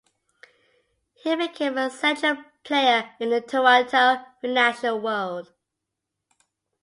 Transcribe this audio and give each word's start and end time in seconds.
He 1.21 1.35
became 1.35 1.77
a 1.77 1.91
central 1.91 2.37
player 2.63 3.15
in 3.19 3.29
the 3.29 3.39
Toronto 3.39 4.23
financial 4.41 4.99
world. 4.99 5.53